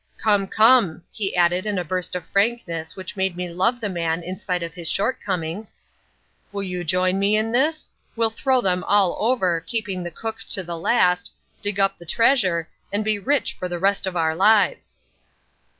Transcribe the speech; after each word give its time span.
Come, 0.17 0.47
come," 0.47 1.03
he 1.11 1.35
added 1.35 1.67
in 1.67 1.77
a 1.77 1.83
burst 1.83 2.15
of 2.15 2.25
frankness 2.25 2.95
which 2.95 3.15
made 3.15 3.37
me 3.37 3.47
love 3.49 3.79
the 3.79 3.87
man 3.87 4.23
in 4.23 4.35
spite 4.35 4.63
of 4.63 4.73
his 4.73 4.89
shortcomings, 4.89 5.75
"will 6.51 6.63
you 6.63 6.83
join 6.83 7.19
me 7.19 7.37
in 7.37 7.51
this? 7.51 7.87
We'll 8.15 8.31
throw 8.31 8.61
them 8.61 8.83
all 8.85 9.15
over, 9.19 9.61
keeping 9.61 10.01
the 10.01 10.09
cook 10.09 10.37
to 10.49 10.63
the 10.63 10.75
last, 10.75 11.31
dig 11.61 11.79
up 11.79 11.99
the 11.99 12.07
treasure, 12.07 12.67
and 12.91 13.05
be 13.05 13.19
rich 13.19 13.53
for 13.53 13.69
the 13.69 13.77
rest 13.77 14.07
of 14.07 14.17
our 14.17 14.33
lives." 14.35 14.97